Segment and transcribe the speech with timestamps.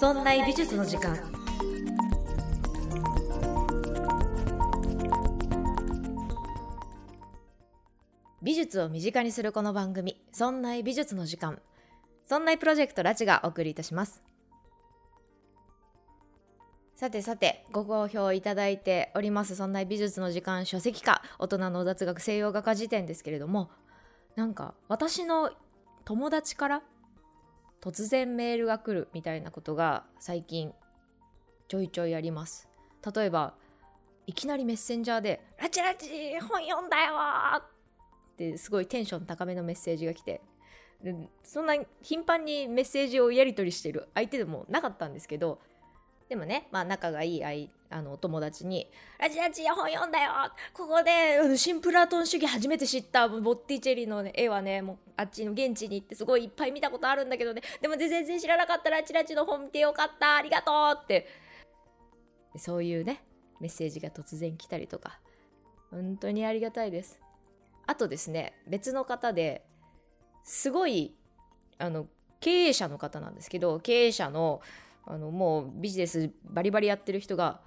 [0.00, 1.14] そんな美術の時間。
[8.40, 11.60] 美術を身近にするこの番組「そんな美術の時間」
[12.24, 14.22] そんなプロジェクトラチがお送りいたします。
[16.96, 23.70] さてさてご好評いただいておりますそんな美術の時間書籍化大人の雑学西洋画家辞典ですけれども
[24.34, 25.50] なんか私の
[26.06, 26.82] 友達から
[27.80, 30.72] 突然メールが来るみたいなことが最近
[31.68, 32.68] ちょいちょいあります
[33.14, 33.54] 例えば
[34.26, 37.14] いきなりメッセンジャーで「ラチラチ本読んだよ!」
[37.58, 37.62] っ
[38.36, 40.40] てすごいテンション高めのメッセージが来て
[41.42, 45.60] そんな頻繁にメッセージをやり取りしてる相手でもなかったんですけど
[46.28, 50.32] でもね、まあ、仲がいいあいあの友達に「ラジラジ本読んだよ。
[50.72, 57.62] ここで新プラトン主義初めて知ったボッティチェリの、ね、絵はねもうあっちの現地に行ってすごいいっぱい見たことあるんだけどね。
[57.80, 60.36] でも全然知らなかったラチラチの本見てよかった。
[60.36, 61.26] ありがとう」って。
[62.56, 63.24] そういうね
[63.58, 65.18] メッセージが突然来たりとか。
[65.90, 67.18] 本当にありがたいです。
[67.86, 69.64] あとですね別の方で
[70.44, 71.12] すごい
[71.78, 72.06] あの
[72.38, 74.60] 経営者の方なんですけど経営者の
[75.06, 77.60] あのもうビジネスバリバリやってる人が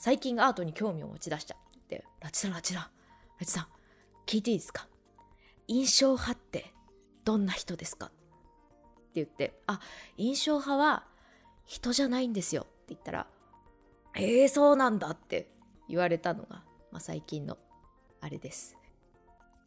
[0.00, 2.06] 最近アートに興味を持ち出したって。
[2.20, 2.82] ラチさんラチさん。
[3.38, 3.66] ラチさん
[4.26, 4.88] 聞いていいですか？
[5.68, 6.72] 印象派って
[7.22, 8.06] どんな人ですか？
[8.06, 8.14] って
[9.16, 9.60] 言って。
[9.66, 9.78] あ
[10.16, 11.04] 印象派は
[11.66, 12.62] 人じゃないんですよ。
[12.62, 13.26] って言ったら
[14.16, 15.50] えー、そうなんだって
[15.86, 17.58] 言われたのが、まあ、最近の
[18.22, 18.78] あれです。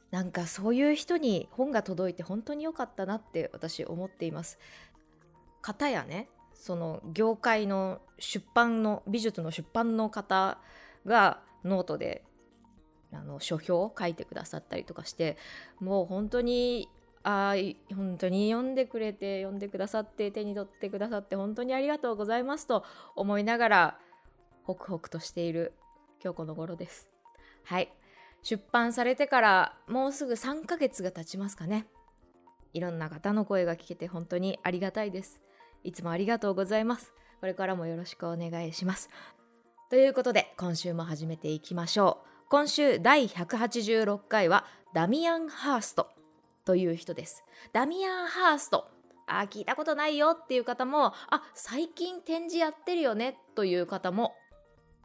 [0.10, 4.58] なんかそういう人に本が届いて本当に良かったなって私思っています。
[5.62, 10.58] 方やねその業界の出版の美術の出版の方
[11.06, 12.24] がノートで
[13.12, 15.38] あの書評を書いてくださったりとかして
[15.80, 16.90] もう本当に
[17.24, 17.56] あ
[17.96, 22.84] 本当に読んでくれて読んでくださって手に取ってくださって本当にありがとうございますと
[23.16, 24.00] 思いながら
[24.64, 25.74] ホクホクとしている
[26.24, 27.10] 今日この頃です。
[27.64, 27.90] はい
[28.42, 31.88] 出版されてからもうすぐ3ヶ月が経ちますかね。
[32.74, 35.40] いろんな方の声が聞けて本当にありがたいです。
[35.84, 37.14] いつもありがとうございます。
[37.40, 39.10] これからもよろしくお願いします。
[39.90, 42.28] ということで今週も始めていきましょう。
[42.50, 46.10] 今週第186回はダミアン・ハースト
[46.66, 47.44] という人です。
[47.74, 48.88] ダミアン・ハースト。
[49.28, 54.36] あ、聞いたことないよっていう方も、あ、最近展示やってるよねという方も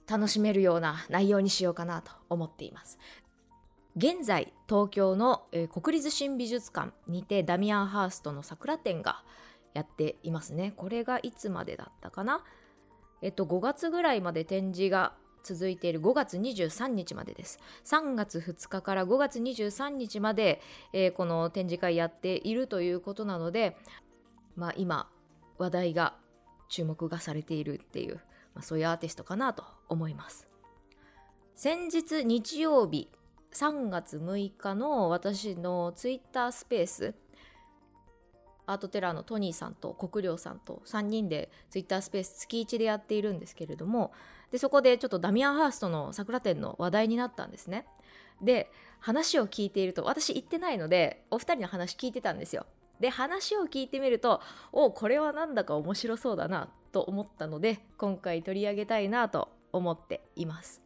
[0.08, 2.98] 楽しめるような内容にしようかなと思っています。
[3.96, 9.24] 現在東京の、えー、国立新美術館にてダミアン・ハーストの桜展が
[9.78, 10.72] やっていますね。
[10.76, 12.44] これがいつまでだったかな？
[13.22, 16.00] えっと5月ぐらいまで展示が続いている。
[16.00, 17.58] 5月23日までです。
[17.84, 20.60] 3月2日から5月23日まで、
[20.92, 23.76] えー、この展示会やっているということなので、
[24.56, 25.08] まあ、今
[25.56, 26.14] 話題が
[26.68, 28.16] 注目がされているっていう、
[28.54, 30.46] まあ、そういうアーティストかなと思います。
[31.54, 33.08] 先日日曜日
[33.52, 37.14] 3月6日の私のツイッタースペース
[38.68, 44.12] アートテラーのトニーさんと国領さんと3人でツイッタースペース月1でやっているんですけれども
[44.52, 47.86] でそこでちょっとダミアン・ハーストの桜展の話題になったんですね。
[48.42, 48.70] で
[49.00, 52.66] 話を聞いていると私行ってないのでお二人の話聞いてたんですよ。
[53.00, 54.40] で話を聞いてみると
[54.72, 60.82] おこれはなんだか面白そうだなと思ったので今回取り上げたいなと思っています。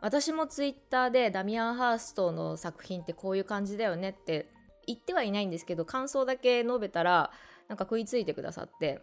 [0.00, 4.50] 私もツイッターでダミアン・ハーストの作品ってこういう感じだよねって
[4.86, 7.30] 言ってはいないんですけど感想だけ述べたら
[7.68, 9.00] なんか食いついてくださって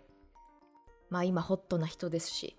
[1.09, 2.55] まあ今ホットな人ですし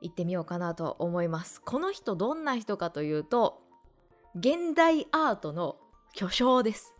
[0.00, 3.60] 行ってみようかなと思いますこの人どんな人かというと
[4.34, 5.76] 現代アートの
[6.14, 6.94] 巨匠です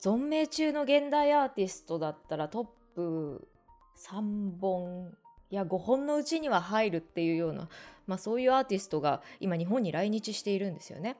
[0.00, 3.48] 存命中の現代アーティストだったらトップ
[3.96, 5.14] 3本
[5.50, 7.68] いや5本のうちには入るっていうような、
[8.06, 11.16] まあ、そういうアーティストが今日本に来日しているんですよね。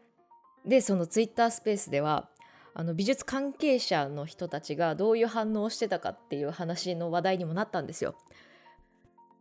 [0.66, 2.28] でそのツイッタースペースでは
[2.74, 8.16] あの美術関係者の人たちがどういう反応をしてたかっていう話の話題にもなったんですよ。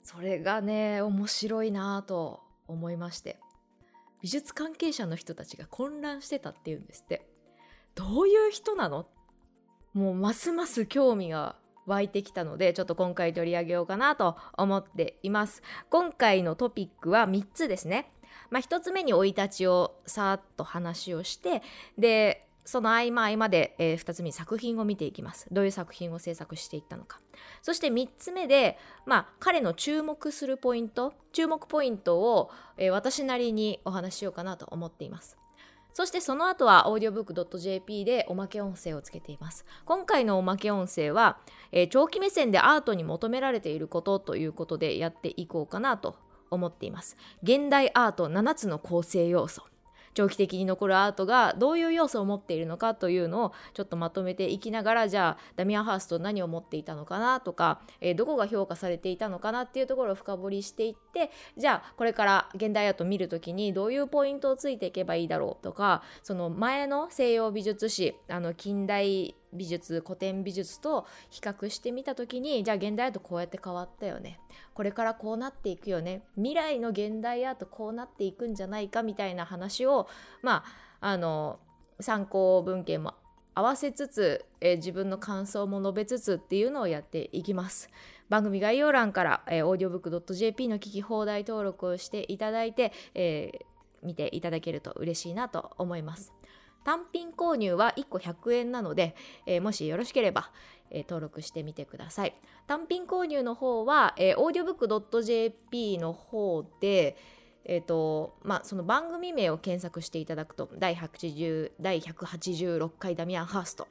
[0.04, 3.40] それがね面白いなと思いまして。
[4.22, 7.28] 美術関係者の人たちが混乱してたっていうんですって。
[7.96, 9.08] どういう人なの？
[9.94, 15.62] もうますます興味が湧いてきたのでちょっと今回取り上げようかなと思っています。
[15.90, 18.12] 今回のトピックは3つですね。
[18.50, 21.62] まあ、1つ目に生い立ちをさーっと話をして
[21.98, 25.48] でその合間合間で、えー、2つ目作品を見ていきます。
[25.52, 27.20] どういう作品を制作していったのか。
[27.62, 35.38] そして3つ目で、まあ、彼の注目するポイント注目ポイントを、えー、私なりにお話ししようかなと思っています。
[35.94, 39.66] そしてその後は audiobook.jp でおまけ音声をつけています。
[39.86, 41.38] 今回のおまけ音声は、
[41.72, 46.18] えー、長期目線でアートに求められていることということでやっていこうかなと
[46.50, 47.16] 思っています。
[47.44, 49.64] 現代アート7つの構成要素。
[50.14, 74.40] 長期的に残るアートがどういう要素を持っているのかというのをちょっとまとめていきながらじゃあダミアン・ハースト何を持っていたのかなとか、えー、どこが評価されていたのかなっていうところを深掘りしていってじゃあこれから現代アート見る時にどういうポイントをついていけばいいだろうとかその前の西洋美術史あの近代美術古典美術と比較してみた時にじゃあ現代アートこうやって変わったよね
[74.74, 80.08] これからこうなっていくよね未来の現代アートこうなっていくんじゃないかみたいな話を
[80.42, 80.64] ま
[81.02, 81.60] ああの
[82.00, 83.14] 参考文献も
[83.56, 87.90] 合わせつつ、えー、自分の感想も述べつつっていうのをやっていきます。
[88.30, 96.34] 番組概要欄から、えー、audiobook.jp の聞き放題登録をしていただいて、えー、見ていただけると嬉しいなと思います。
[96.84, 99.16] 単品購入は1個100円なので、
[99.46, 100.52] えー、もしよろしければ、
[100.90, 102.36] えー、登録してみてください。
[102.68, 107.18] 単品購入の方は、えー、audiobook.jp の方で、
[107.66, 113.88] えーとまあ、その番組名を検索していただくと第80第186回ダミアン・ハースト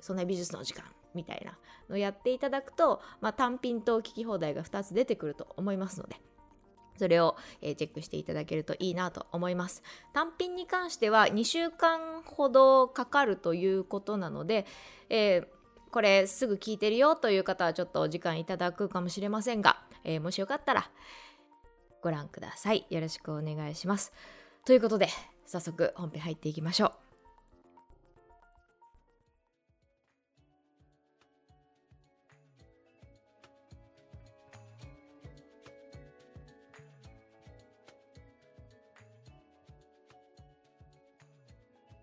[0.00, 0.84] そんな美術の時間
[1.14, 1.58] みたいな
[1.88, 6.16] のをやっていただくと、まあ、単品と聞き放題が2つ出てくると思いますので
[7.00, 9.82] それを、え、チェックしていただけるといいなと思います。
[10.12, 14.66] 単品に関しては2週間ほどかかるということなので、
[15.08, 15.46] えー、
[15.90, 20.90] これすぐ聞いてるよという方はちょっとお時間いただくかもしれませんが、えー、もしよかったら
[22.02, 22.86] ご覧ください。
[22.90, 24.12] よろしくお願いします。
[24.66, 25.08] ということで、
[25.46, 27.09] 早速本編入っていきましょう。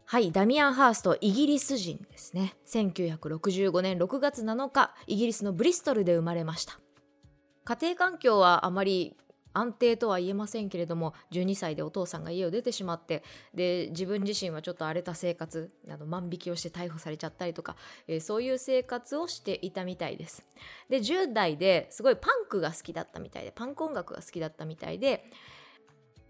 [0.10, 2.56] はい、ダミアン・ハースト、イギリス人ですね。
[2.66, 6.80] 1965年6月7日、イギリスのブリストルで生まれました。
[7.66, 9.18] 家庭環境はあまり
[9.52, 13.22] 安定とは言えませんけれども12歳でお父さんが家を出てしまって
[13.54, 17.76] で自分自身はちょっと荒れた生活あの万引きをして逮捕されちゃったりとか、
[18.08, 20.46] えー、そういう生活をしていたみたいです
[20.90, 25.26] で10代ですごいパンクが好きだったみたいでパンク音楽が好きだったみたいで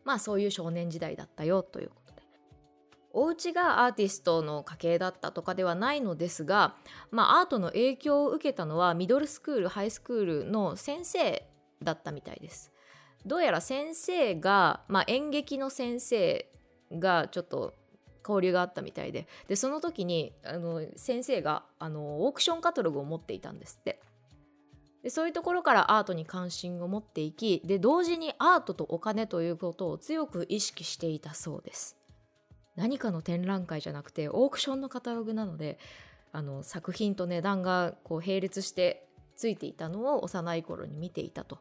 [0.03, 2.06] まあそういう少年時代だったよということ
[3.19, 6.75] お家がアーティストの家系だったとかではないのですが、
[7.09, 11.43] まあ、アートの影響を受けたのはミドルスクールハイスクールの先生
[11.81, 12.71] だったみたいです。
[13.25, 16.47] どうやら先生が、まあ、演劇の先生
[16.91, 17.73] がちょっと
[18.23, 23.99] 交流があったみたいででその時にあの先生があのオークションカタログを持っていたんですって
[25.01, 31.96] でそういうところからアートに関心を持っていきで同時にアートとお金ということを強く意識していたそうです
[32.77, 35.77] 何かの展覧会じゃなくてオークションのカタログなので
[36.31, 41.59] あの作品と値段がこう並列してついていたのを幼い頃に見ていたと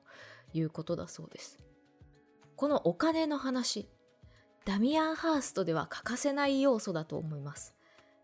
[0.53, 1.59] いうことだそうです。
[2.55, 3.89] このお金の話
[4.65, 7.75] ダミアン・ハーストでは欠かせない要素だと思います。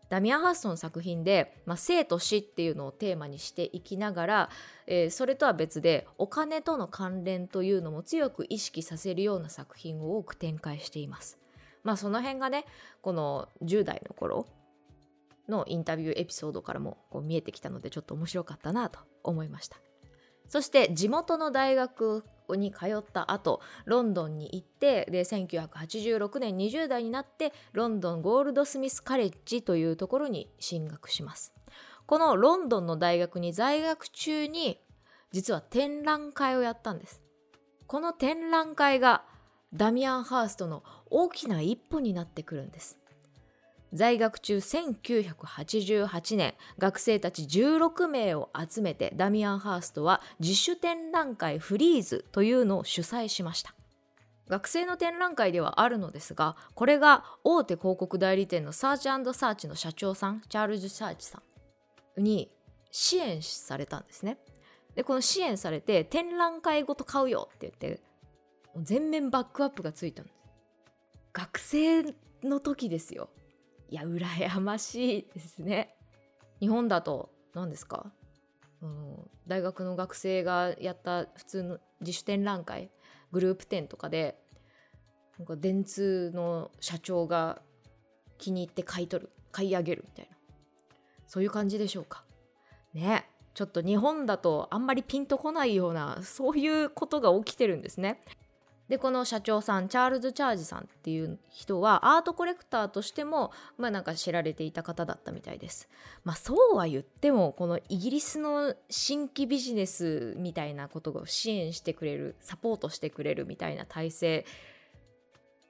[0.09, 4.49] ダミアン・ハーストの作品で、まあ、生と死っていうのをテーマにしていきながら、
[4.85, 11.42] えー、それとは別でお金との関連というのも強く意識させるような作品を多く展開しています。
[11.83, 12.65] まあその辺がね
[13.01, 14.47] この10代の頃
[15.49, 19.77] のインタビューエピソードからもこう見えてきたのでちょっと面白かったなと思いました。
[20.47, 31.53] そして地元の大学に通った後ロンドンに行ってで1986年20代になってロンドンゴールドスミスカレッジというところに進学します。
[32.05, 34.79] このロンドンの大学に在学中に
[35.31, 37.21] 実は展覧会をやったんです。
[37.87, 39.23] この展覧会が
[39.73, 42.99] ダミアン・ハーストの大きな一歩になってくるんです。
[43.93, 53.75] 在学中1988年学生たち16名を集めてダミアン・ハーストは自主展覧会フリーズというのを主催しました。
[54.49, 61.41] 学生の展覧会ではあるのですがこれが大手広告代理店のサーチサーチの社長さんチャールズ・サーチさ
[62.17, 62.51] んに
[62.91, 64.37] 支援されたんですね。
[64.95, 68.01] でこの支援されて展覧会ごと買うよって言って
[68.81, 70.35] 全面バックアップがついたんです。
[71.33, 72.03] 学生
[72.43, 73.29] の時ですよ。
[73.89, 75.95] いや羨ましいですね。
[76.59, 78.11] 日本だと何ですか、
[78.81, 82.89] うん、大学の学生がやった普通の自主展覧会
[83.31, 84.39] グループ展とかで
[85.37, 87.61] なんか電通の社長が
[88.37, 90.37] 気に入って買い取る買い上げるみたいな。
[91.27, 92.23] そういう感じでしょうか。
[92.93, 98.21] ねちょっと日本だとあんまりピンとこないようなそういうことが起きてるんですね。
[98.93, 105.89] でこの社長さんチャールズ・チャージさんっていう人はアートコレクターとしてもまあなんか知られていた方だったみたいです。
[106.23, 114.45] まあそうは言ってもこのイギリスの新規ビジネスみたいなことを支援してくれるサポートしてくれるみたいな体制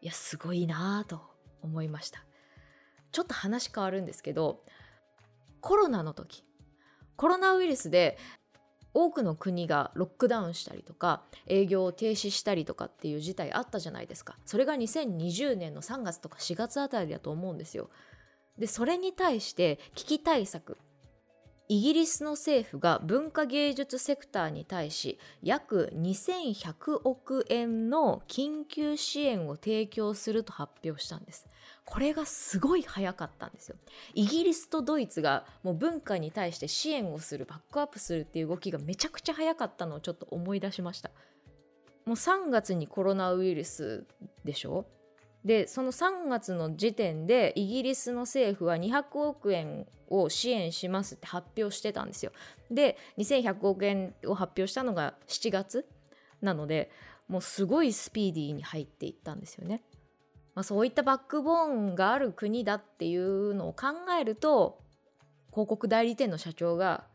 [0.01, 1.21] いやすごいなと
[1.61, 2.25] 思いました。
[3.13, 4.65] ちょっと話変わるんですけど
[5.61, 6.43] コロナの時
[7.15, 8.17] コロナウイルスで
[8.93, 14.37] 多くの国がロックダウンしたりとか営業を停止したりとかっていう事態あったじゃないですか。
[14.45, 17.89] それが2020年の3月とか4月あたりだと思うんですよ。
[18.57, 20.77] でそれに対して危機対策
[21.69, 31.47] イギリスの政府が文化芸術セクターに対し約2100億円の緊急支援を提供すると発表したんです。
[31.85, 33.75] これがすごい早かったんですよ。
[34.13, 41.11] イギリスとドイツがもう文化に対して支援をするバックアップするっていう動きがめちゃくちゃ早かったのをちょっと思い出しました。
[42.05, 44.05] もう3月にコロナウイルス
[44.43, 44.85] でしょ？
[45.45, 52.31] でその3月の時点でイギリスの政府は200億円を支援しますって発表してたんですよ。
[52.71, 55.85] で2100億円を発表したのが7月
[56.41, 56.91] なので
[57.27, 59.83] もうすごいスピーディーに入っていったんですよね。
[60.55, 63.87] まあ、そういったバックボーンがある国だっていうのを考
[64.19, 64.79] えると
[65.51, 67.05] 広告代理店の社長が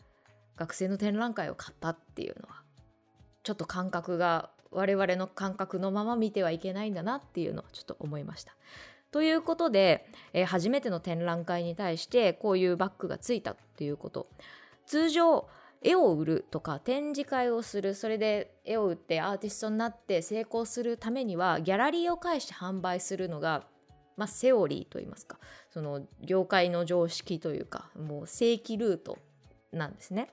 [0.57, 2.62] 学生の展覧会を買ったっていうのは
[3.45, 8.54] ちょっと感覚が我々の感覚のまま見てはいけないんだなっていうのをちょっと思いました。
[9.11, 14.28] ということで、えー、初めての展覧会に対してこういうバッグがついたっていうこと
[14.87, 15.49] 通常
[15.82, 23.64] 絵を売るとか展示会をするそれで絵を売ってアーティストになって成功するためにはギャラリーを介して販売するのが、
[24.16, 25.38] まあ、セオリーといいますか
[25.70, 29.18] その業界の常識というかもう正規ルート
[29.73, 30.30] なんですね。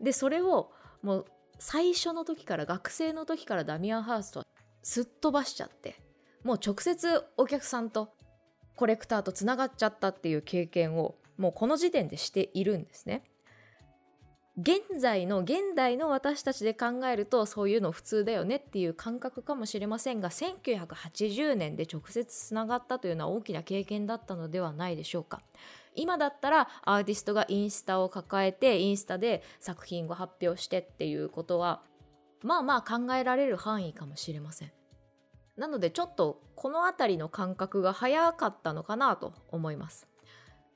[0.00, 0.70] でそれを
[1.02, 1.26] もう
[1.58, 4.46] 最初の時から学生の時からダミアン・ハーストは
[4.82, 5.96] すっ飛ばしちゃって
[6.42, 8.12] もう直接お客さんと
[8.76, 13.24] コレクターとつながっちゃったっていう経験をもうこの時点でしているんですね。
[14.56, 25.42] 現在の現代の私たちで考えるとそういうの普通だよねっていう感覚かもしれませんが1980年で直接つながったというのは大きな経験だったのではないでしょうか。
[25.96, 31.82] 今だったらアーティストがインスタを抱えてインスタで作品を発表してっていうことは
[32.42, 34.72] まあまあ考えられる範囲かもしれません。
[35.56, 40.06] なのでちょっとこの辺りの感覚が早かったのかなと思います。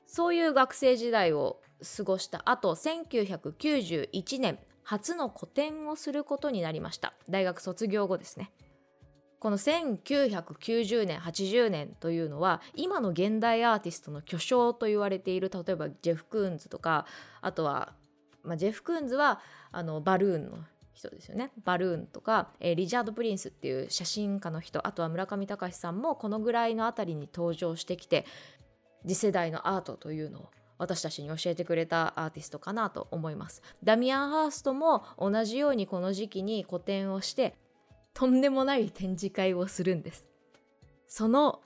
[0.07, 1.61] そういう学生時代を
[1.97, 7.13] 過ごした後1991年初の個展をすることになりました。
[7.29, 8.51] 大学卒業後ですね。
[9.39, 17.07] この1990年80年というのは今の現代アーティストの巨匠と言われている例えばジェフ・クーンズとか
[17.41, 17.93] あとは、
[18.43, 20.59] まあ、ジェフ・クーンズはあのバルーンの
[20.93, 21.53] 人ですよね。
[21.65, 28.27] バルーンとか、えー、リチャード・プリンスっていう写真家の人あとは村上隆さんもこのぐらいの辺りに登場してきて
[29.07, 33.63] 次世代のアートというのを私たちに教えてくれたアーティストかなと思います。
[33.83, 37.57] ダミアン・ハーストも同じようにこの時期に個展をして
[38.15, 40.25] とんでもない展示会をするんです。
[41.07, 41.61] その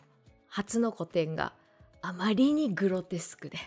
[0.49, 1.53] 初の個展が
[2.01, 3.59] あまりにグロテスクで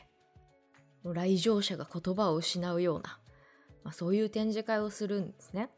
[1.04, 3.20] 来場者が言葉を失うような、
[3.84, 5.70] まあ、そういう展示会をするんですね。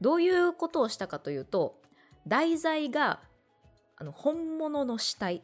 [0.00, 1.80] どういうことをしたかというと
[2.26, 3.20] 題材が
[3.96, 5.42] あの本物の死体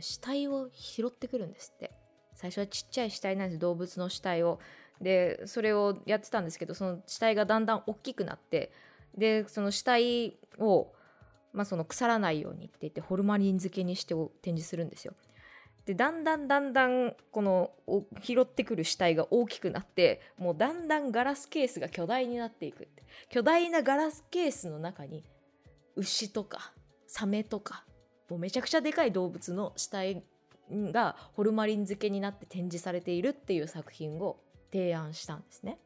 [0.00, 1.92] 死体を拾ってくるんですって。
[2.36, 4.60] 最初はちっちゃい死体なんです動物の死体を。
[5.00, 8.72] でそれをやってたんですけどその死体がだんだん大きくなって
[9.14, 10.90] でその死体を、
[11.52, 15.14] まあ、その腐らないようにって言ってホルマリン漬けにして展示するんですよ。
[15.84, 17.70] でだんだんだんだんこの
[18.22, 22.88] 拾ってくる死体が大きくなってもうだんだんガラスケースが巨大になっていく
[23.28, 25.22] 巨大なガラスケースの中に
[25.94, 26.72] 牛とか
[27.06, 27.84] サメとか
[28.28, 30.22] もうめちゃくちゃでかい動物の死体
[30.70, 34.38] がホルマリン漬けになって展示されているっていう作品を
[34.72, 35.78] 提案したんですね。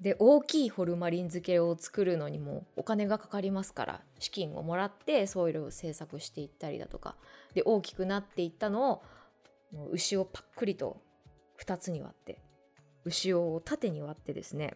[0.00, 7.16] で大きいホルマリン漬けを作るのにもお金がかかりますから資金をもらってソイルを製作していったりだとか
[7.54, 9.02] で大きくなっていったのを
[9.92, 11.00] 牛をパックリと
[11.64, 12.38] 2つに割って
[13.04, 14.74] 牛を縦に割ってですね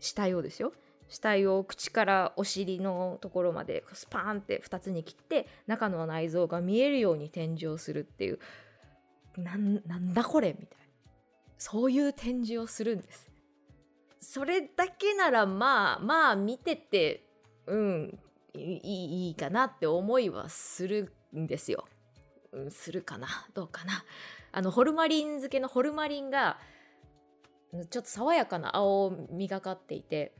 [0.00, 0.72] 死体をですよ
[1.20, 8.38] 体を口からお尻のところまでスパーンって2つに切って中の内臓が見えるように展示をするっていう。
[9.36, 10.86] なんだこれみたいな。
[11.58, 13.30] そういう展示をするんです。
[14.20, 17.28] それだけならまあまあ見てて
[17.66, 18.18] うん
[18.54, 21.86] いいいいかなって思いはするんですよ、
[22.52, 23.28] うん、するかな。
[23.54, 24.04] どうかな。
[24.52, 26.58] あのホルマリン漬けのホルマリンが
[27.90, 30.32] ちょっと爽やかな青みがかっていて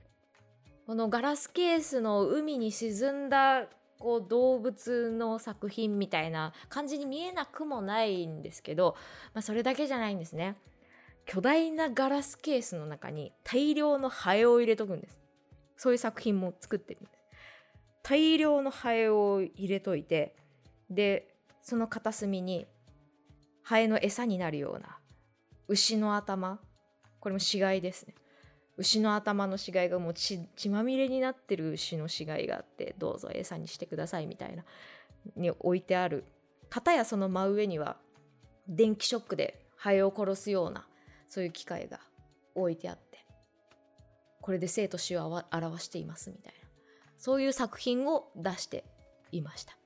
[0.86, 3.66] このガラスケースの海に沈んだ
[3.98, 8.94] こう動物の作品みたいな感じに見えなくもないんですけど、
[9.34, 10.54] まあ、それだけじゃないんですね。
[11.24, 15.18] 巨大なガラスケースの中に大量のハエを入れとくんです。
[15.76, 17.18] そういう作品も作ってるんです。
[18.04, 20.36] 大量のハエを入れといて
[20.88, 22.64] でその片隅に
[23.64, 24.98] ハエの餌になるような
[25.66, 26.60] 牛の頭。
[27.18, 28.14] これも死骸ですね。
[28.76, 34.64] 牛の頭の死骸がもう血まみれになってる牛の死骸があってどうぞ餌にしてくださいみたいな
[35.35, 36.25] に置いてある。
[36.68, 37.97] 片やその真上には
[38.68, 40.87] 電気ショックでハエを殺すような
[41.28, 42.00] そういう機械が
[42.54, 43.25] 置いてあって
[44.40, 46.68] これで生と死を表していますみたいな。
[47.18, 48.85] そういう作品を出して
[49.33, 49.76] いました。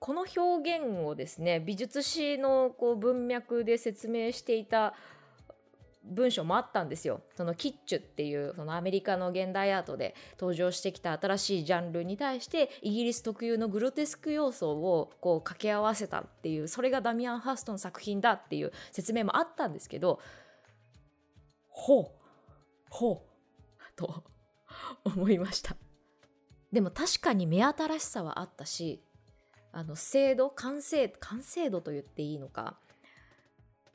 [0.00, 4.94] この表現をですね美術史のこう文脈で説明していた
[6.04, 7.22] 文章もあったんですよ。
[7.34, 20.20] そのキッチュっていうそのアメリカの現代アートで登場してきた新しいジャンルに対してイギリス特有のグロテスク要素をこう掛け合わせたっていうそれがダミアン・ハーストの作品だっていう説明もあったんですけど
[21.68, 22.06] ほう
[22.90, 24.24] ほうと
[25.04, 25.76] 思いました
[26.72, 29.02] でも確かに目新しさはあったし
[29.72, 32.78] あの精度完成完成度と言っていいのか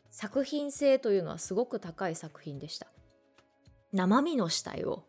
[0.09, 2.87] 作品性というのはすごく高い作品でした。
[3.93, 5.05] 生身の死体を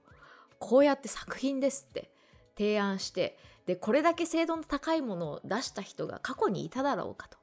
[0.59, 2.11] こうやって作品ですって
[2.57, 7.39] 提案してでこれだけ精度の高いものを出した人が過去にいただろうかと。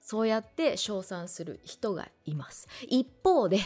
[0.00, 2.68] そうやって称賛する人がいます。
[2.86, 3.60] 一方で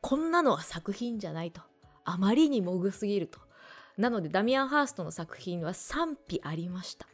[0.00, 1.62] こんなのは作品じゃないと。
[2.04, 3.38] あまりにもぐすぎると。
[3.96, 7.06] なのでダミアン・ハーストの作品は賛否ありました。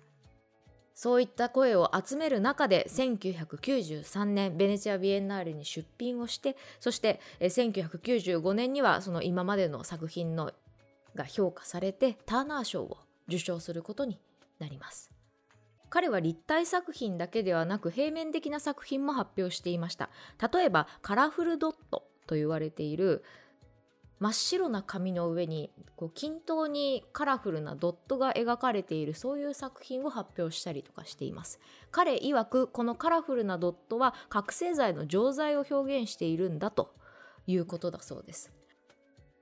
[0.97, 10.53] そういった声を集める中で1993年ベネチア・ビエンナーレに出品をしてそして1995年にはその今までの作品の
[11.15, 12.97] が評価されてターナー賞を
[13.29, 14.19] 受賞することに
[14.59, 15.11] なります。
[15.89, 20.11] 彼は立体作品だけではなく平面的な作品も発表していました。
[20.53, 23.23] 例えばカラフルドットと言われている
[24.19, 31.61] 真っ白な紙の上にこう均等にカラフルなドットが描かれているそういう作品を発表したりとかしています。
[31.91, 36.95] 彼曰くこのカラフルなドットは覚醒剤の錠剤を表現しているんだと
[37.47, 38.51] いうことだそうです。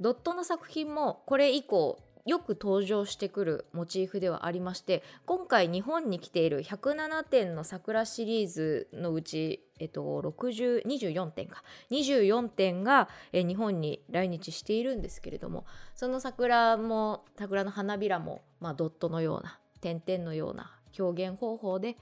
[0.01, 21.99] ドットの作品もこれ以降よく登場してくるモチーフではありまして今回日本に来ている107点の桜シリーズのうち、えっと、24点か24点が日本に来日しているんですけれどもその桜も桜の花びらも、まあ、ドットのような点々のような表現方法で、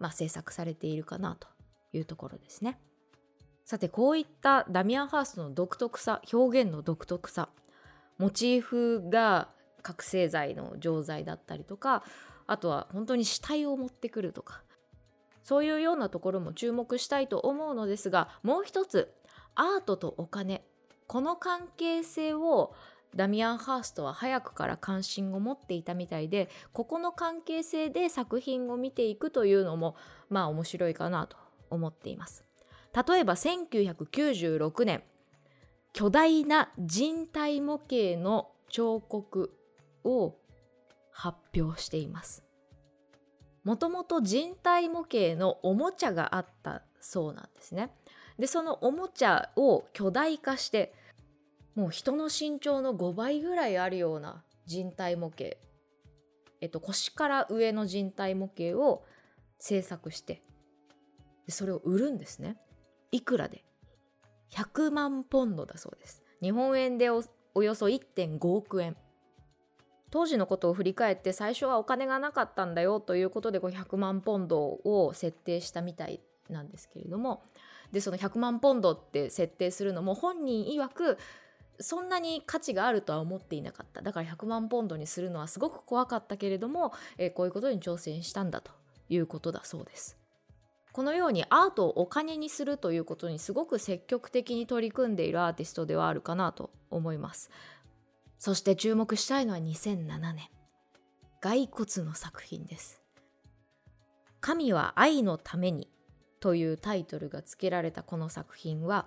[0.00, 1.46] まあ、制作されているかなと
[1.92, 2.78] いうところですね。
[3.64, 7.48] さてこういったダミアン・ハーストの独特さ表現の独特さ
[8.18, 9.48] モチーフが
[9.82, 12.04] 覚醒剤の錠剤だったりとか
[12.46, 14.62] あとは本当に死体を持ってくるとか
[15.42, 19.12] そういうようなところも注目したいと思うのですがもう一つ
[19.54, 20.64] アートとお金。
[21.06, 22.74] この関係性を
[23.14, 29.94] ダミアン・ハーストは早くから関心を持っていたみたいでここの関係性で作品を見ていくというのも
[30.30, 31.36] まあ面白いかなと
[31.68, 32.44] 思っています。
[32.94, 35.02] 例えば1996年
[35.92, 39.54] 巨大な人体模型の彫刻
[40.04, 40.36] を
[41.10, 42.44] 発表しています。
[43.64, 47.90] もともと人体模型のおもちゃがあったそうなんですね。
[48.38, 50.94] でそのおもちゃを巨大化して
[51.74, 55.56] もう人の身長の5倍ぐらいあるような人体模型。
[56.62, 59.04] えっと腰から上の人体模型を
[59.58, 60.42] 制作して
[61.46, 62.56] でそれを売るんですね。
[63.10, 63.64] いくらで？
[64.52, 66.22] 100万ポンドだそうです。
[66.40, 68.96] 日本円でおよそ1.5億円。
[70.10, 77.42] 当時のことを振り返って最初はお金がなかったんだよということで100万ポンドを設定したみたいなんですけれども。
[77.92, 81.18] でその100万ポンドって設定するのも本人曰く
[81.78, 84.02] そんなに価値があるとは思っていなかった。
[84.02, 88.72] だから100万ポンドにするのはすごく怖かったけれども、えー、こういうことに挑戦したんだと
[89.08, 90.21] いうことだそうです。
[90.92, 97.50] このようにアートをお金にするということにすごく積極的に取り組んでいるアーティストではあるかなと思います。
[98.38, 100.48] そして注目したいのは2007年。
[101.40, 103.02] 骸骨の作品です。
[104.40, 105.88] 神は愛のために
[106.40, 109.06] というタイトルが付けられたこの作品は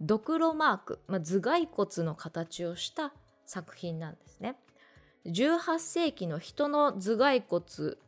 [0.00, 3.12] ドクロマーク、まあ、頭蓋骨の形をした
[3.46, 4.56] 作品なんですね。
[5.26, 7.64] 18世紀の人の頭蓋骨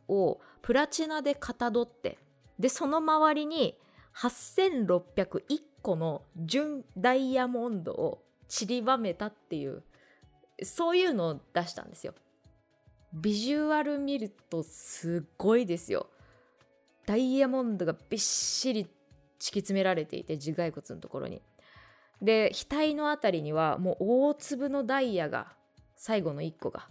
[0.09, 2.17] をプラチナでかたどって
[2.59, 3.77] でその周りに
[4.15, 9.83] 8601個の純ダイヤモンドを散りばめたっていう
[10.63, 12.13] そういうのを出したんですよ。
[13.13, 16.07] ビジュアル見るとすごいですよ。
[17.05, 18.87] ダイヤモンドがびっしり
[19.39, 21.41] 敷き詰められていて頭蓋骨のところに。
[22.21, 25.53] で額のあたりにはもう大粒のダイヤが
[25.95, 26.87] 最後の1個が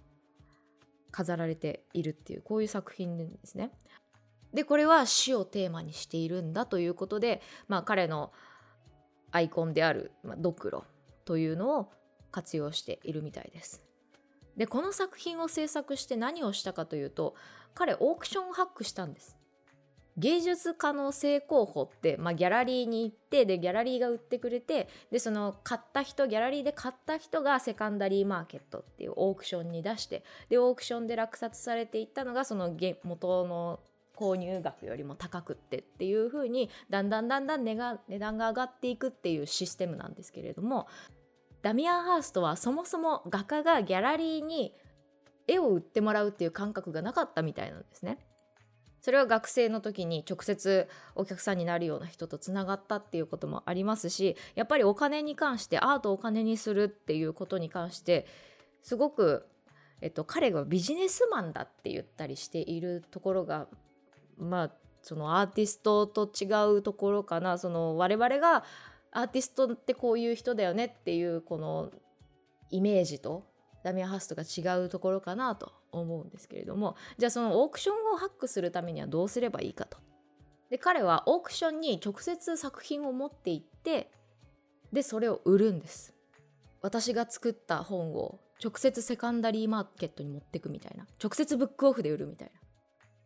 [1.11, 3.71] 飾られているっていうこういう作品ですね。
[4.55, 8.33] でこれは死をテーマにしているんだということで、まあ、彼の
[9.33, 10.85] アイコンである、まあ、ドクロ
[11.25, 11.91] というのを
[12.31, 13.83] 活用しているみたいです。
[14.57, 17.35] でこの作品を制作して何をしたかというと
[17.75, 19.37] 彼オークションをハックしたんです。
[20.17, 33.81] 芸術家の正候補って、まあ、ギャラリーに行ってでギャラリーが売ってくれてでその買った人ギャラリーで買った人がセカンダリーマーケットっていうオークションに出してでオークションで落札されていったのがその元の
[34.17, 40.87] 購入額よりも高くってっていう風にだんだんだんだん値が値段が上がっていくっていうシステムなんですけれども
[41.63, 44.75] ダミアン・ハーストはそもそも画家がギャラリーに
[45.47, 48.19] 絵を売ってもらうっていう感覚がなかったみたいなんですね。
[49.05, 58.27] それは学生の時に直接お客さんになるような人とつながったっていうこともありますしやっぱりお金に関してアートをお金にするっていうことに関して
[58.83, 59.47] すごく、
[60.01, 63.67] えっと、彼がビジネスマンだって言ったりしているところが
[64.39, 64.71] まあ
[65.03, 68.65] そのアーティストと違うところかなその我々が
[69.13, 71.91] アーティストってこういう人だよねっていうこの
[72.71, 73.45] イメージと
[73.85, 79.99] ダミアン・ハーストが違うところかなと思うんですけれどもじゃあそのオークションをハックするためにはどうすればいいかと。
[80.71, 84.11] で彼はオークションに直接作品を持って行って
[84.93, 86.15] でそれを売るんです。
[86.81, 92.61] 私が作った本を直接セカンダリーマーケットに持ってくみたいな直接ブックオフで売るみたいな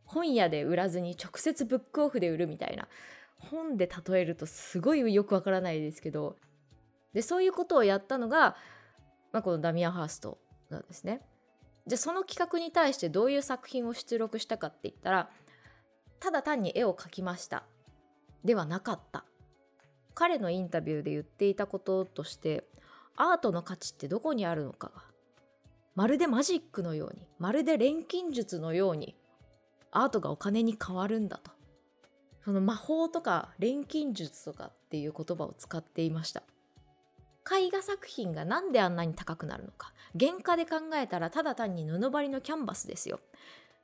[0.09, 2.89] 本屋で売らずに直接ブックオフで売るみたいな。
[3.37, 6.37] 本で例えるとすごいよくわからないですけど。
[7.13, 8.57] でそういうことをやったのが、
[9.33, 10.39] まあ、このダミアン・ハースト
[10.71, 11.21] なんですね。
[11.87, 15.31] じゃあその企画に対してどういう作品を出力したかって言ったら
[16.21, 17.65] ただ単に絵を描きました。
[18.45, 19.25] ではなかった。
[20.15, 22.65] 彼のインタビューで言っていたこととして
[23.15, 25.03] アートの価値ってどこにあるのかが
[25.95, 29.15] まるでマジックのようにまるで錬金術のように
[29.91, 31.51] アートがお金に変わるんだと。
[32.45, 36.43] その魔法とか錬金術とかっていう言葉を使っていました。
[37.51, 39.93] 絵画作品が何であんなに高くなるのか。
[40.19, 43.21] 原価で考えたらただ単に布張りのキャンバスですよ。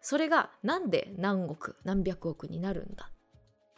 [0.00, 3.10] それがなんで何億何百億になるんだ。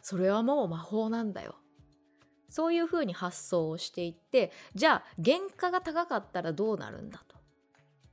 [0.01, 1.55] それはもう魔法なんだよ。
[2.49, 7.37] そういうふうに発想をしていってじゃあ原価が高かったらどうなるんだと。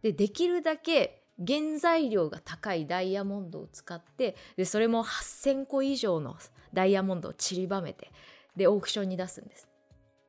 [0.03, 6.37] でできるだけ原材料が高いダイヤモンドを使ってでそれも8,000個以上の
[6.73, 8.13] ダイヤモンドを散りばめて
[8.57, 9.69] でオークションに出すんです。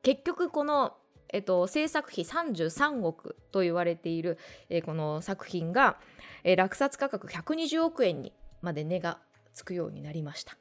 [0.02, 0.96] 結局この
[1.30, 4.38] えっと、制作費33億と言われている、
[4.68, 5.98] えー、この作品が、
[6.44, 9.18] えー、落札価格120億円にまで値が
[9.52, 10.56] つくようになりました。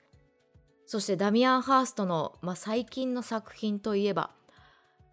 [0.88, 4.32] そしてダミアン・ハーストの、まあ、最近の作品といえば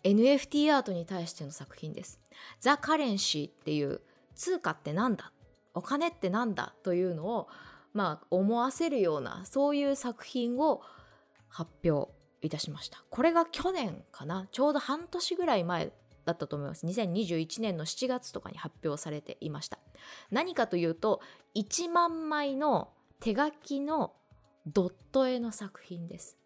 [0.04, 2.20] NFT アートに対しての作品です。
[2.60, 4.00] ザ・カレンシーっていう
[4.34, 5.32] 通貨ってなんだ？
[5.74, 6.74] お金ってなんだ？
[6.82, 7.48] というのを、
[7.94, 10.82] まあ、思わせるようなそういう作品を
[11.48, 13.02] 発表いたしました。
[13.10, 14.48] これが去年かな？
[14.50, 15.92] ちょうど半年ぐらい前
[16.24, 16.86] だったと思います。
[16.86, 19.78] 2021年の7月とかに発表されていました。
[20.30, 21.20] 何かというと
[21.54, 22.90] 1万枚の
[23.20, 24.12] 手書きの
[24.66, 26.36] ドット絵の作品です。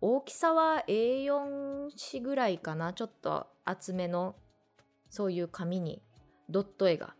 [0.00, 2.92] 大きさは A4 紙ぐらいかな？
[2.92, 4.34] ちょっと厚めの
[5.10, 6.02] そういう紙に
[6.50, 7.14] ドット絵が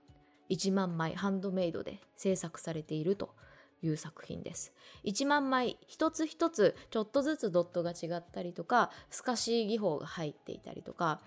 [0.51, 3.35] 1万枚ハンドメイドで制作されていると
[3.83, 4.73] いう作品です。
[5.05, 11.21] 1万枚一つ一つちょっとずつドットが違ったりとか透かし技法が入っていたりとか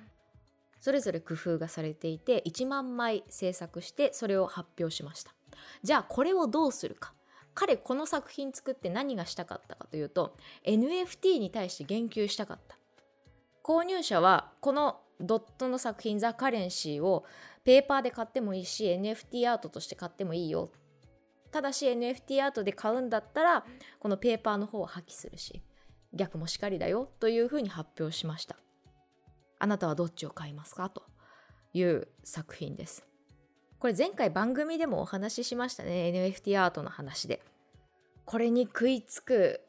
[0.81, 5.33] それぞれ工夫がされていて1万枚制作してそれを発表しました。
[5.81, 7.13] じゃあこれをどうするか。
[7.55, 10.35] 彼この作品作って何がしたかったかというと
[10.65, 12.77] NFT に対して言及したかった。
[13.63, 17.23] 購入者はこのドットの作品ザ・カレンシーを
[17.63, 20.71] ペーパーで買ってもいいし NFT アートとして買ってもいいよ。
[21.51, 23.65] ただし NFT アートで買うんだったら
[23.99, 25.61] このペーパーの方を破棄するし
[26.13, 28.57] 逆もしかりだよというふうに発表しました。
[29.59, 30.89] あなたはどっちを買いますか？
[30.89, 31.03] と
[31.73, 33.05] いう作品です。
[33.79, 37.41] これ前回番組でもお話ししましたね NFT アートの話で。
[38.25, 39.61] これに食いつく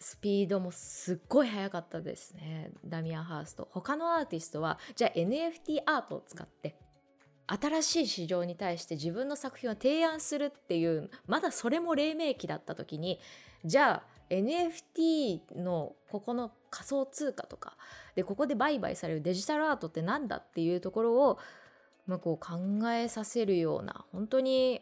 [0.00, 3.68] スピードもすっごい速かったですねダミアン・ハースト。
[3.70, 6.76] 他のアーティストはじゃあ NFT アートを使って
[7.48, 13.18] 新しい市場に対して自分の作品を提案するっていうまだそれも黎明期だった時に
[13.64, 17.76] じゃあ NFT のここの仮想通貨とか
[18.14, 21.38] でここで売買されるデジタルアートって何だっていうところを
[22.08, 24.80] まあ、こう考えさせるような本当に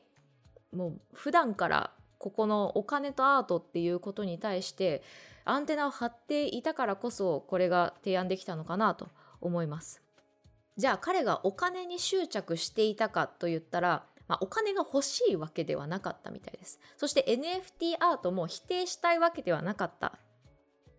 [0.72, 5.02] もう普段からここのお金とアートっていうことに対して
[5.44, 9.08] アンテナを張っていたからこそこれが提案できたのかなと
[9.40, 10.05] 思います。
[10.76, 16.78] じゃあ彼がお金に執着していたかと言ったら、まあ、お金が欲しいわけではなかったみたいです。
[16.96, 20.18] そして NFT アートも否定したいわけではなかった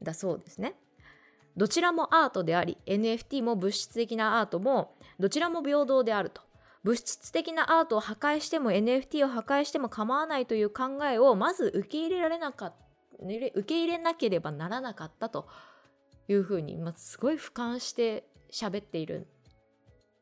[0.01, 0.75] だそうですね。
[1.55, 6.41] どちらもアートであり NFT も物質的なアートもどちらも平等であると
[6.83, 12.73] 物質的なアートを破壊しても NFT を破壊しても構わないという考えをまず受け入れられなか
[13.19, 15.47] 受け入れなければならなかったと
[16.27, 19.27] いうふうに、まあ、すごい俯瞰して喋っている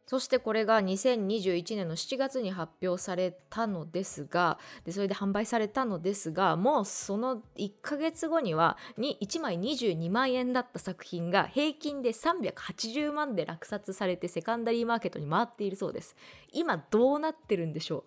[0.05, 16.15] そしてこれが2021年の7月に発表されたのですがでそれで販売されたのですがもうその1ヶ月後にはに1枚22万円だった作品が平均で380万で落札されてセカンダリーマーケットに回っているそうです。
[16.51, 18.05] 今どうなってるんでしょ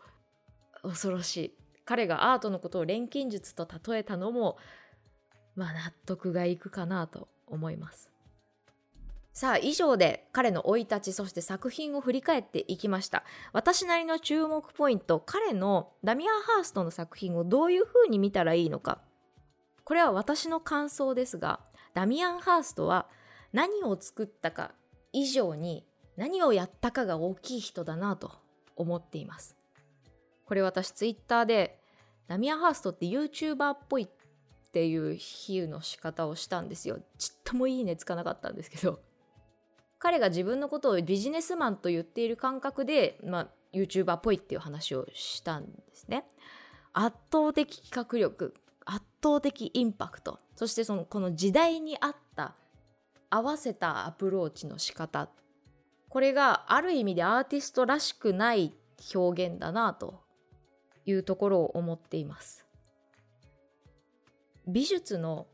[0.85, 0.91] う？
[0.91, 1.55] 恐ろしい。
[1.85, 4.59] 彼がアートのことを錬金術と例えたのも
[5.57, 8.13] まあ納得がいくかなと思います。
[9.39, 13.23] さあ以上で彼の生い立ちそして作品を振り返っていきました。
[13.53, 19.01] 私なりの注目ポイント彼のダミアン・ハーストの作品をどういうふうに見たらいいのか。
[19.85, 21.61] これは私の感想ですが
[21.95, 23.07] ダミアン・ハーストは
[23.53, 24.73] 何を作ったか
[25.13, 28.33] 以上に何をやったかが大きい人だなと
[28.75, 29.57] 思っています。
[30.47, 31.79] これ私ツイッターで
[32.27, 36.99] ダミアン・ハーストって YouTuber っぽいっていう比喩の仕方をしたんですよ。
[37.19, 38.99] ちっともいいねつかなかったんですけど。
[39.99, 46.25] 彼が自分のことをビジネスマンと言っている感覚で、まあ、YouTuber っぽいっていう話をしたんですね。
[46.93, 50.41] 圧倒的企画力圧倒的インパクト。
[50.55, 52.55] そしてそのこの時代に合った
[53.31, 55.29] 合わせたアプローチの仕方。
[56.09, 58.73] これがある意味でアーティストらしくない
[59.15, 60.23] 表現だなと
[61.05, 62.65] いうところを思っています。
[64.67, 65.47] 美術の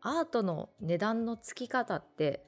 [0.00, 2.42] アートの値段のつき方って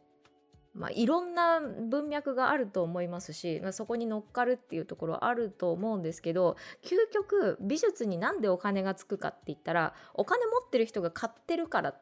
[0.74, 11.94] まあ、いろんな文脈があると思いますし、まあ、そこに乗っかるっていうところあると思うんですけど究極美術になんでお金がつくかって言ったらお金持ってる人が買ってるから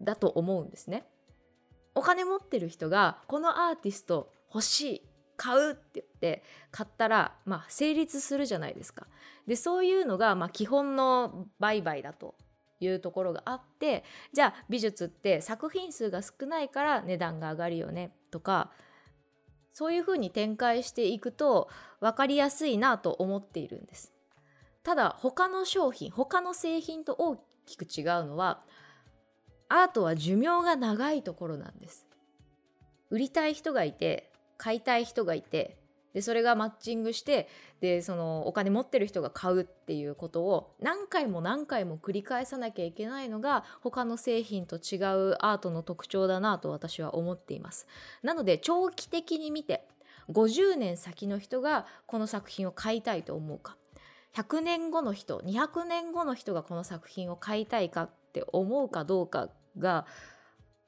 [0.00, 1.06] だと思うんですね。
[1.96, 5.02] お金持ってる人がこのアーティスト欲しい
[5.36, 9.06] 買うって言って買ったら、まあ、成立するじゃないですか。
[9.46, 12.34] でそういうのが、まあ、基本の売買だと
[12.80, 18.70] いうところがあってじゃあ美術って作品数が少ないから値段が上がるよねとか
[19.72, 21.68] そういうふうに展開していくと
[22.00, 24.12] 分かりやすいなと思っているんです。
[24.84, 28.62] ただ他の商品他の製品と大きく違うのは
[29.68, 32.06] アートは寿命が長いところなんです。
[33.10, 35.76] 売りたい人がいて買いたい人がいて
[36.14, 37.48] でそれがマッチングして
[37.80, 47.86] でそのお金持ってる人が買うっていうことを何回も何回も繰り返さなきゃいけないのが他の製品と違うアートの特徴だなと私は思っています。
[48.22, 49.86] なので長期的に見て
[50.30, 53.76] 50年先の人がこの作品を買いたいと思うか。
[54.34, 59.48] 100年後の人200年後の人がこの作品を買いたいかって思うかどうか
[59.78, 60.06] が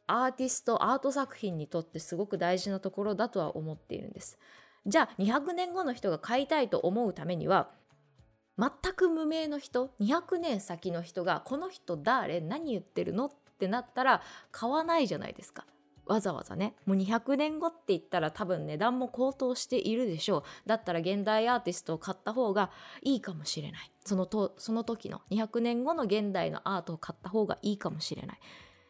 [0.09, 4.39] アーティストアート作品にとってすごく大事なところだとは思っているんです。
[4.87, 7.69] じゃあ200年後の人が買いたいと思うためには
[8.59, 14.23] 全く無名の人200年先の人がこの人誰何言ってるのってなったら
[14.53, 15.67] 買わないじゃないですか。
[16.07, 16.77] わざわざね。
[16.87, 20.43] もう200年後って言ったら多分値段も高騰しているでしょう。
[20.69, 22.71] だったら現代アーティストを買った方が
[23.03, 23.91] いいかもしれない。
[24.05, 28.39] そのとその時の200年後の現代のアートを買った方がいいかもしれない。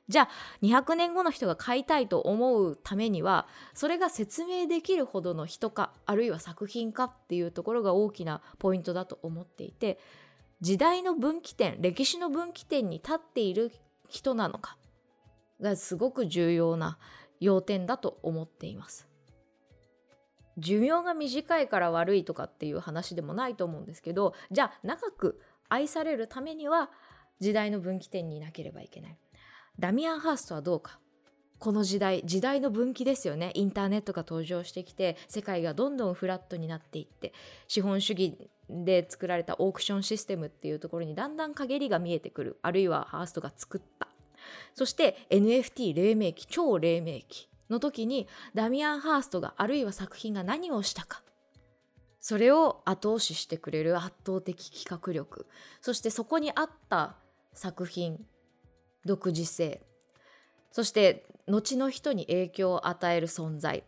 [0.09, 0.29] じゃあ
[0.63, 9.99] 200年後の人が買いたいと思うためにはそれが説明できるほどの人かあるいは作品かっていうところが大きなポイントだと思っていて
[10.61, 13.73] 時代の分岐点歴史の分岐点に立っている
[14.09, 14.77] 人なのか
[15.61, 16.99] がすごく重要な
[17.41, 19.09] 要点だと思っています。
[20.59, 25.39] 寿命が短いから悪いとかっていう話でもないと思うんですけどじゃあ長く
[25.69, 26.91] 愛されるためには
[27.41, 29.19] 時代の分岐点にいなければいけない。
[29.79, 30.99] ダミアン・ハーストはどうか。
[31.59, 33.51] この時代時代の分岐ですよね。
[33.55, 37.33] インターネットが登場してきて世界がどんどんフラットになっていって
[37.67, 38.37] 資本主義
[38.69, 42.59] で作られたオークションシステムっていうところにだんだん陰りが見えてくる。
[42.63, 44.09] あるいはハーストが作った。
[44.75, 51.23] そして NFT 黎明期超黎明期の時にダミアン・ハーストがあるいは作品が何をしたか。
[52.21, 55.47] それを後押ししてくれる圧倒的企画力。
[55.81, 57.17] そしてそこにあった
[57.55, 58.27] 作品
[59.07, 59.81] 独自性。
[60.71, 63.85] そして後の人に影響を与える存在。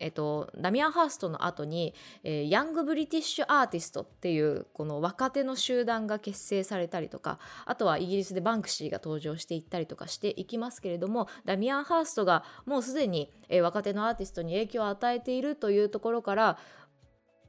[0.00, 16.58] えっと、ダミアン・ハーストの後に、えー、ヤング・ブリティッシュ・アーティストっていうこの若手の集団が結成されたりとかあとはイギリスでバンクシーが登場していったりとかしていきますけれどもダミアン・ハーストがもうすでに、えー、若手のアーティストに影響を与えているというところから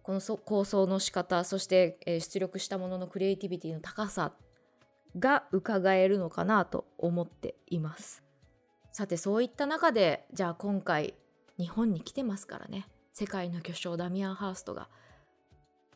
[0.03, 4.33] この構想の仕方そして、えー、出力したもののクリエイティビティの高さ
[5.17, 8.23] が伺えるのかなと思っています。
[8.91, 11.15] さてそういった中でじゃあ今回
[11.57, 12.87] 日本に来てますからね。
[13.13, 14.89] 世界の巨匠ダミアン・ハーストが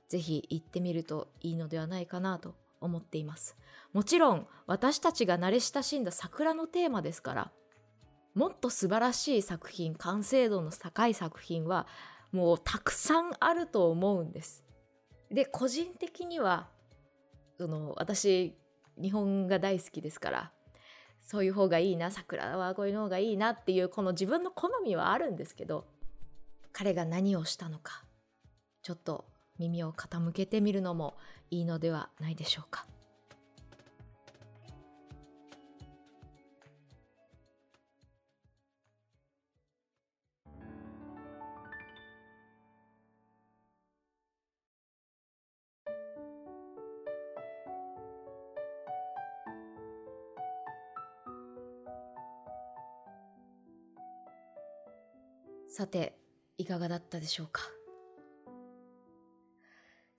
[0.07, 3.57] ぜひ行ってみるといいのではないかなと思っています。
[3.93, 7.51] もちろん私たちが慣れ親しんだ桜のテーマですから
[8.35, 11.87] もっと素晴らしい作品完成度の高い作品は
[12.31, 14.63] もうたくさんあると思うんです。
[15.31, 16.69] で個人的には
[17.57, 18.55] その私
[19.01, 20.51] 日本が大好きですから
[21.21, 25.85] そういう方がいいな桜はこういうの方がいいなっていうこの自分の好みはあるんですけど
[26.71, 28.03] 彼が何をしたのか
[28.81, 29.25] ちょっと
[29.57, 31.17] 耳を傾けてみるのも
[31.51, 32.85] いいのではないでしょうか。
[55.79, 56.19] さて
[56.57, 57.61] いかがだったでしょうか？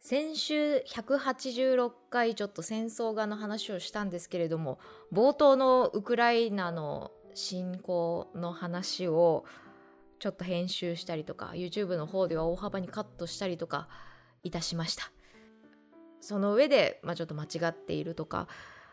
[0.00, 4.78] 先週186回ちょっと戦争画の話をしたんですけれども
[5.12, 9.44] 冒頭のウクライナの侵攻の話を
[10.18, 13.86] ちょっと編集したりとか YouTube の方では大幅にカットしたりとか
[14.42, 15.12] いたしました。
[16.22, 18.48] その上で、まあ、ちょっと間違っているとか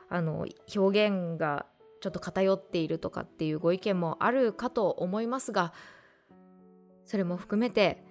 [0.09, 1.65] あの表現が
[2.01, 5.71] ちょっと偏っているとかっていうご意見もあるかと思いますが
[7.07, 8.03] それも含めて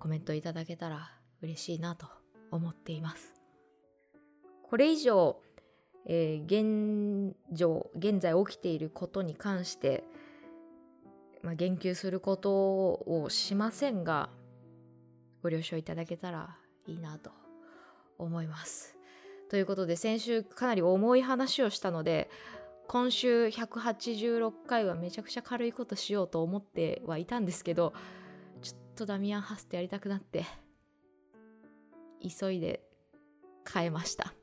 [0.00, 2.06] コメントいただけたら嬉しいなと
[2.50, 3.40] 思っています。
[4.64, 5.40] これ以上、
[6.06, 10.04] えー、現状現在起きていることに関して、
[11.42, 14.30] まあ、言及することをしませんが
[15.42, 17.30] ご了承いただけたらいいなと
[18.18, 18.96] 思います。
[19.48, 22.30] ということで先週かなり重い話をしたので
[22.88, 27.92] 今週186回はめちゃくちゃ軽いことしようと思ってはいたんですけど
[29.00, 30.44] とダミアン・ハスとやりたくなって
[32.20, 32.82] 急いで
[33.72, 34.34] 変えました。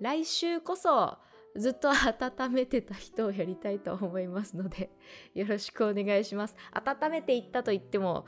[0.00, 1.18] 来週こそ
[1.56, 4.88] ずっと温めてた人をやりたいと思いますので
[5.34, 6.56] よろしくお願いします。
[6.72, 8.24] 温めていったと言っても、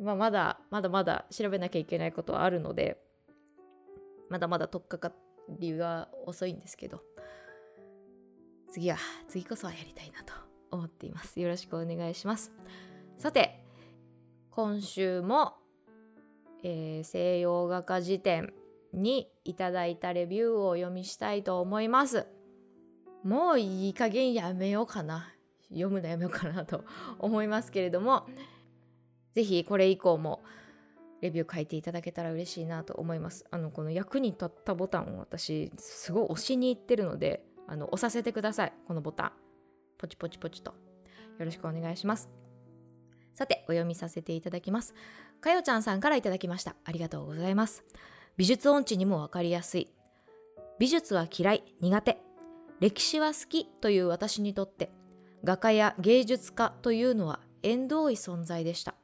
[0.00, 3.00] まあ、まだまだまだ調べなきゃいけないことはあるので
[4.28, 5.12] まだまだ取っかか
[5.48, 7.02] りが遅いんですけど
[8.72, 8.96] 次は
[9.28, 10.32] 次こそはやりたいなと
[10.72, 11.38] 思っています。
[11.38, 12.50] よろしくお願いします。
[13.16, 13.65] さて
[14.56, 15.52] 今週も、
[16.64, 18.54] えー、西洋画家辞典
[18.94, 22.26] にいただいたレビューを読みしたいと思います。
[23.22, 25.34] もういい加減やめようかな。
[25.68, 26.84] 読むのやめようかなと
[27.18, 28.26] 思いますけれども、
[29.34, 30.42] ぜひこれ以降も
[31.20, 33.44] レビュー書いていただけたら嬉しいなと思います。
[33.50, 38.72] あの、この役に立ったボタンを私、すごい押しに行ってるので、あの、押させてください。
[38.88, 39.32] このボタン。
[39.98, 40.70] ポチポチポチと。
[41.38, 42.45] よろしくお願いします。
[43.36, 44.94] さて、お読みさせていただきます。
[45.42, 46.74] かよちゃんさんからいただきました。
[46.86, 47.84] ありがとうございます。
[48.38, 49.92] 美術音痴にもわかりやすい。
[50.78, 52.16] 美術は嫌い、苦手。
[52.80, 54.90] 歴史は好きという私にとって、
[55.44, 58.94] 画家や芸術家というのは縁遠い存在でした。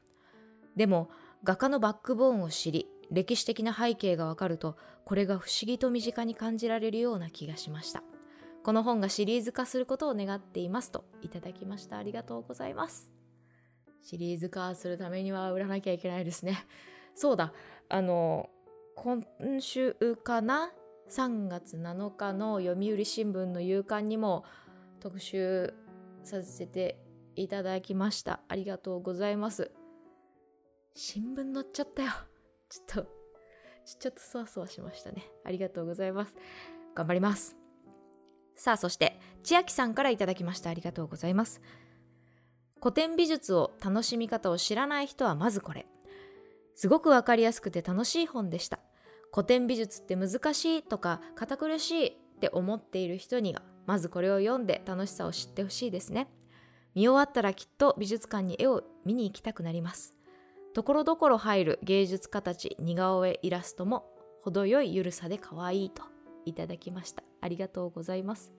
[0.77, 1.11] でも、
[1.45, 8.03] 画家のバックボーンを知り、歴史的な背景がわかると、これが不思議と身近に感じられるような気がしました。
[8.63, 11.99] この本がシリーズ化することを願っていますといただきました。
[11.99, 13.22] ありがとうございます。
[14.03, 16.67] シリーズ化するためには売らなきゃいけないですね。
[17.15, 17.53] そうだ、
[17.89, 18.51] あの、
[18.97, 19.25] 今
[19.61, 20.73] 週かな
[21.09, 24.45] ?3 月7日の読売新聞の夕刊にも
[25.01, 25.73] 特集
[26.23, 26.99] させて
[27.35, 28.41] いただきました。
[28.49, 29.71] ありがとうございます。
[30.95, 32.11] 新聞載っちゃったよ。
[32.69, 33.11] ちょっと、
[33.99, 35.31] ちょっとそわそわしましたね。
[35.45, 36.37] ありがとうございます。
[36.95, 37.57] 頑張ります。
[38.55, 40.71] さあ、そして、千秋さんからいただきました。
[40.71, 41.61] ありがとうございます。
[42.83, 45.87] 古典美術を楽しみ方を知らない人はまずこれ。
[46.75, 48.81] すごくわかりやすくて楽しい本でした。
[49.33, 56.29] 古典美術って難しいとか堅苦しいって思っている人には、まずこれを読んで楽しさを知ってほしいですね。
[56.97, 60.17] 見終わったらきっと美術館に絵を見に行きたくなります。
[60.75, 64.07] ところどころ入る芸術家たち似顔絵イラストも
[64.43, 66.03] 程よいゆるさで可愛いと
[66.47, 67.23] いただきました。
[67.41, 68.53] ありがとうございます。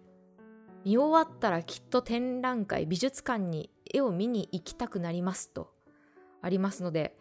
[0.86, 5.72] 見終わったらきっと展覧会美術館に絵を見に行きたくなりますと
[6.42, 7.18] ありますので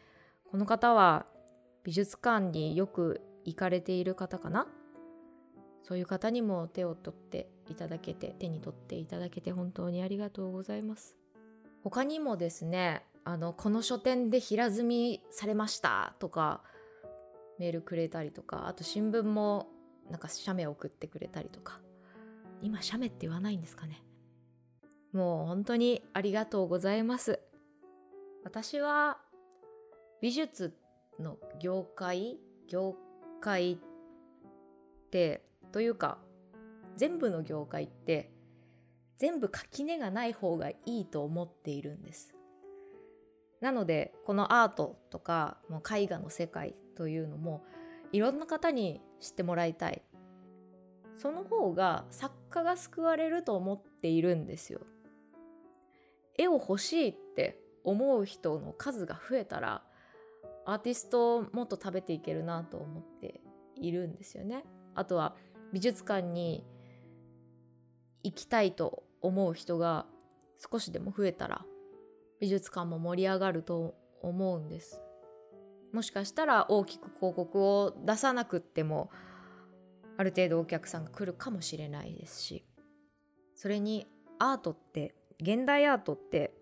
[0.51, 1.27] この方は
[1.85, 4.67] 美術館によく行かれている方かな？
[5.83, 11.17] そういう方にも手を取っていただけて手に取っていただけて本当にありがとうございます。
[11.83, 16.63] 他にもですねあのこの書店で平積みされましたとか
[17.59, 19.69] メールくれたりとかあと新聞も
[20.11, 21.81] なんか写メ送ってくれたりとか
[22.63, 24.03] 今写メって言わないんですかね？
[25.13, 27.41] もう本当にありがとうございます。
[28.45, 29.19] 私は
[30.21, 30.75] 美術
[31.21, 32.39] の業界
[32.69, 32.97] 業
[33.41, 33.77] 界っ
[35.11, 36.19] てというか
[36.97, 38.33] 全部の業界って
[39.19, 42.35] 全部垣根がない方がいいと思っているんです。
[43.61, 47.63] なのでこのアートとかもう絵画の世界というのも
[48.13, 50.03] いろんな方に知ってもらいたい。
[51.17, 54.81] その方が作家が救われると思っているんですよ。
[56.39, 59.83] 絵を欲しいって思う人の数が増えたら
[60.65, 63.41] アーティストをもっと食べていけるなと思って
[63.77, 64.65] いるんですよね。
[64.95, 65.37] あとは
[65.73, 66.65] 美術館に
[68.23, 70.07] 行きたいと思う人が
[70.59, 71.65] 少しでも増えたら
[72.41, 75.01] 美術館も盛り上がると思うんです。
[75.93, 79.11] もしかしたら大きく広告を出さなくっても
[80.17, 82.65] ある程度お客さんが来るかもしれないですし
[83.55, 84.07] それに
[84.39, 86.53] アートって現代アートって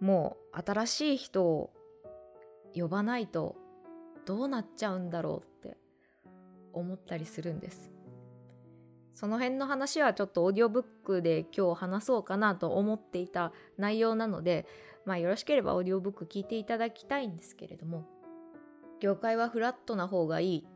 [0.00, 1.70] もう新しい人を
[2.74, 3.56] 呼ばないと
[4.26, 5.76] どうなっちゃうんだろうって
[6.72, 7.90] 思ったりするんです。
[9.14, 14.66] その辺の話はちょっとオーディオブックで今日話そうかなと思っていた内容なので
[15.04, 18.06] まあよろしければオーディオブック聞いていただきたいんですけれども
[18.98, 20.66] 業界はフラットな方がいい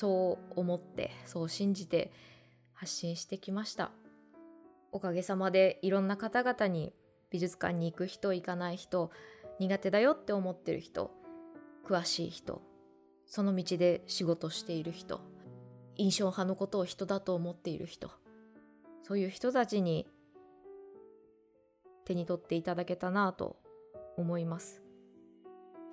[0.00, 2.10] そう思ってそう信じて
[2.72, 3.92] 発信してきました。
[4.92, 6.94] おかげさまでいろんな方々に
[7.30, 9.10] 美術館に行く人行かない人
[9.58, 11.10] 苦手だよって思ってる人
[11.86, 12.62] 詳しい人
[13.26, 15.20] その道で仕事している人
[15.96, 18.10] 印象派のことを人だと思っている人
[19.02, 20.08] そういう人たちに
[22.06, 23.58] 手に取っていただけたなと
[24.16, 24.82] 思います。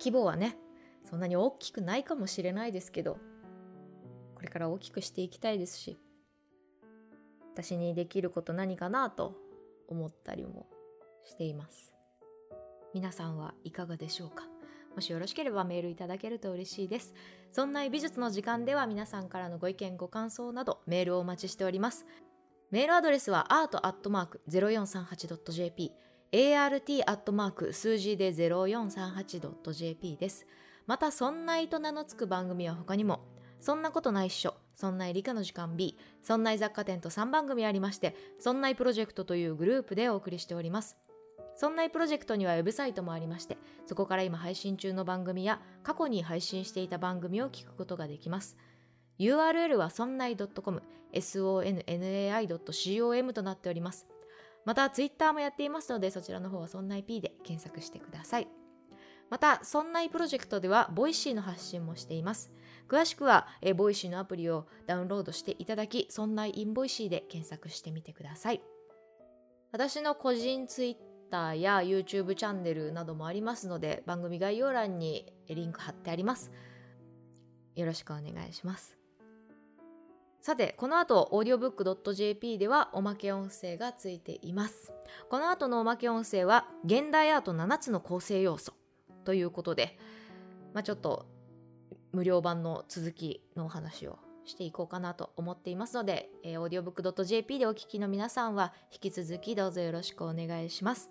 [0.00, 0.56] 規模はね
[1.04, 3.18] そんなに大きくないかもしれないですけど
[4.38, 5.98] これから大きくしていきたいですし
[7.52, 9.34] 私にできること何かなと
[9.88, 10.68] 思ったりも
[11.24, 11.92] しています。
[12.94, 14.44] 皆さんはいかがでしょうか？
[14.94, 17.14] もしよろしければメールいただけると嬉しいです。
[17.50, 22.06] そんな美術の時間では皆さんからのご意見ご感想などメールをお待ちしております。
[22.70, 25.90] メールアドレスは art.0438.jp
[26.32, 27.72] art.
[27.72, 30.46] 数字で 0438.jp です。
[30.86, 33.20] またそんないと名の付く番組は他にも
[33.60, 34.54] そんなことないっしょ。
[34.78, 40.96] そんな理科の時間 B そんな雑貨店と3番組ありましてそんなプロジェクトというグループでお送りしております。
[41.56, 48.56] そんなプロジェクトにはウェブサイトもありましてそこから今配信中の番組や過去に配信していた番組を聞くことができます。
[49.18, 50.80] URL はそんない .com
[51.12, 52.52] sonnai.com
[53.32, 54.06] となっております。
[54.64, 58.46] また Twitter もやっていますのでそちらの方はそんない P で検索してください。
[59.30, 62.50] また、そんないプロジェクトでは、ボイシーの発信もしています。
[62.88, 68.62] 詳しくは、えボイシーのアプリをダウンロードしていただき、そんないボイシーで検索してみてください。
[69.72, 70.96] 私の個人ツイッ
[71.30, 76.50] ターや YouTube チャンネルなどもありますので、番組概要欄にリンク貼ってあります。
[77.76, 78.96] よろしくお願いします。
[80.40, 84.94] さて、この後、audiobook.jp ではおまけ音声がついています。
[85.28, 88.72] この後のおまけ音声は、現代アート7つの構成要素
[89.24, 89.98] ということで、
[90.72, 91.26] まあ、ちょっと
[92.12, 101.10] 無料版の続きのお話をしていこうかなと思っていますので、えー、audiobook.jp でお聞きの皆さんは引き続きどうぞよろしくお願いします。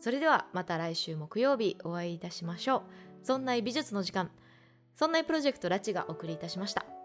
[0.00, 2.82] それではまた来週木曜日お会いいたしましょう。
[3.22, 4.30] そんな美術の時間、
[4.94, 6.97] そんなプロジェクトラチがお送りいたしました。